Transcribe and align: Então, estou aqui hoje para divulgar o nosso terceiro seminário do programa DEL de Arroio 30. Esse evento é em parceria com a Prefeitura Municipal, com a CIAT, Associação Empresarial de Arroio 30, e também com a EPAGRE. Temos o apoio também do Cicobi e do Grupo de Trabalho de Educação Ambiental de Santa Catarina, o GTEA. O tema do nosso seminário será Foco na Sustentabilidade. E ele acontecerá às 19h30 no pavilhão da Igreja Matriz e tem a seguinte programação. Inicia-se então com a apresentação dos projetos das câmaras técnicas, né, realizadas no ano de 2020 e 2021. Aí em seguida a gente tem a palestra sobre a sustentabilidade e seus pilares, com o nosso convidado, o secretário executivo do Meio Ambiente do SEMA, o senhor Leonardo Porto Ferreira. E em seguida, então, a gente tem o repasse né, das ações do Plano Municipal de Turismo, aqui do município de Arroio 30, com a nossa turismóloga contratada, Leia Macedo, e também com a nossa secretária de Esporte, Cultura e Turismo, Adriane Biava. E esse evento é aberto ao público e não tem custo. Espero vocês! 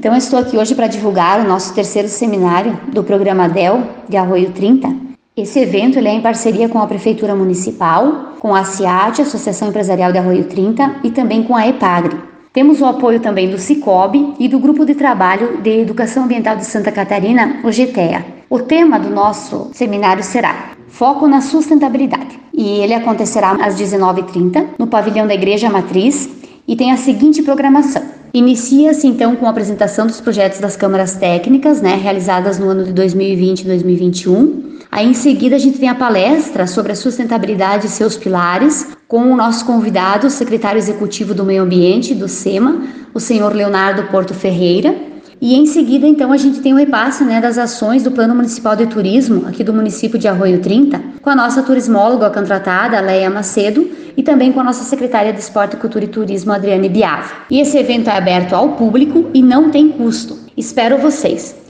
Então, 0.00 0.16
estou 0.16 0.38
aqui 0.38 0.56
hoje 0.56 0.74
para 0.74 0.86
divulgar 0.86 1.44
o 1.44 1.46
nosso 1.46 1.74
terceiro 1.74 2.08
seminário 2.08 2.72
do 2.90 3.04
programa 3.04 3.46
DEL 3.46 3.82
de 4.08 4.16
Arroio 4.16 4.50
30. 4.50 4.96
Esse 5.36 5.58
evento 5.58 5.98
é 5.98 6.10
em 6.10 6.22
parceria 6.22 6.70
com 6.70 6.78
a 6.78 6.86
Prefeitura 6.86 7.36
Municipal, 7.36 8.32
com 8.40 8.54
a 8.54 8.64
CIAT, 8.64 9.20
Associação 9.20 9.68
Empresarial 9.68 10.10
de 10.10 10.16
Arroio 10.16 10.44
30, 10.44 11.00
e 11.04 11.10
também 11.10 11.42
com 11.42 11.54
a 11.54 11.68
EPAGRE. 11.68 12.16
Temos 12.50 12.80
o 12.80 12.86
apoio 12.86 13.20
também 13.20 13.50
do 13.50 13.58
Cicobi 13.58 14.32
e 14.38 14.48
do 14.48 14.58
Grupo 14.58 14.86
de 14.86 14.94
Trabalho 14.94 15.58
de 15.58 15.82
Educação 15.82 16.24
Ambiental 16.24 16.56
de 16.56 16.64
Santa 16.64 16.90
Catarina, 16.90 17.60
o 17.62 17.68
GTEA. 17.68 18.24
O 18.48 18.60
tema 18.60 18.98
do 18.98 19.10
nosso 19.10 19.68
seminário 19.74 20.24
será 20.24 20.70
Foco 20.88 21.28
na 21.28 21.42
Sustentabilidade. 21.42 22.40
E 22.54 22.80
ele 22.80 22.94
acontecerá 22.94 23.50
às 23.62 23.78
19h30 23.78 24.66
no 24.78 24.86
pavilhão 24.86 25.26
da 25.26 25.34
Igreja 25.34 25.68
Matriz 25.68 26.26
e 26.70 26.76
tem 26.76 26.92
a 26.92 26.96
seguinte 26.96 27.42
programação. 27.42 28.00
Inicia-se 28.32 29.04
então 29.04 29.34
com 29.34 29.44
a 29.44 29.50
apresentação 29.50 30.06
dos 30.06 30.20
projetos 30.20 30.60
das 30.60 30.76
câmaras 30.76 31.16
técnicas, 31.16 31.82
né, 31.82 31.96
realizadas 31.96 32.60
no 32.60 32.68
ano 32.68 32.84
de 32.84 32.92
2020 32.92 33.62
e 33.62 33.64
2021. 33.64 34.78
Aí 34.88 35.08
em 35.08 35.12
seguida 35.12 35.56
a 35.56 35.58
gente 35.58 35.80
tem 35.80 35.88
a 35.88 35.96
palestra 35.96 36.68
sobre 36.68 36.92
a 36.92 36.94
sustentabilidade 36.94 37.88
e 37.88 37.90
seus 37.90 38.16
pilares, 38.16 38.86
com 39.08 39.32
o 39.32 39.36
nosso 39.36 39.64
convidado, 39.64 40.28
o 40.28 40.30
secretário 40.30 40.78
executivo 40.78 41.34
do 41.34 41.44
Meio 41.44 41.64
Ambiente 41.64 42.14
do 42.14 42.28
SEMA, 42.28 42.84
o 43.12 43.18
senhor 43.18 43.52
Leonardo 43.52 44.04
Porto 44.04 44.32
Ferreira. 44.32 44.94
E 45.40 45.54
em 45.54 45.64
seguida, 45.64 46.06
então, 46.06 46.32
a 46.32 46.36
gente 46.36 46.60
tem 46.60 46.74
o 46.74 46.76
repasse 46.76 47.24
né, 47.24 47.40
das 47.40 47.56
ações 47.56 48.02
do 48.02 48.10
Plano 48.10 48.34
Municipal 48.34 48.76
de 48.76 48.86
Turismo, 48.86 49.46
aqui 49.46 49.64
do 49.64 49.72
município 49.72 50.18
de 50.18 50.28
Arroio 50.28 50.60
30, 50.60 51.00
com 51.22 51.30
a 51.30 51.34
nossa 51.34 51.62
turismóloga 51.62 52.28
contratada, 52.28 53.00
Leia 53.00 53.30
Macedo, 53.30 53.90
e 54.14 54.22
também 54.22 54.52
com 54.52 54.60
a 54.60 54.64
nossa 54.64 54.84
secretária 54.84 55.32
de 55.32 55.40
Esporte, 55.40 55.76
Cultura 55.76 56.04
e 56.04 56.08
Turismo, 56.08 56.52
Adriane 56.52 56.90
Biava. 56.90 57.32
E 57.50 57.58
esse 57.58 57.78
evento 57.78 58.10
é 58.10 58.18
aberto 58.18 58.52
ao 58.52 58.72
público 58.72 59.30
e 59.32 59.42
não 59.42 59.70
tem 59.70 59.88
custo. 59.88 60.38
Espero 60.56 60.98
vocês! 60.98 61.60